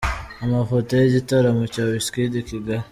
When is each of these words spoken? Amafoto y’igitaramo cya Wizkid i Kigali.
Amafoto 0.45 0.91
y’igitaramo 0.95 1.63
cya 1.73 1.83
Wizkid 1.89 2.33
i 2.41 2.43
Kigali. 2.49 2.85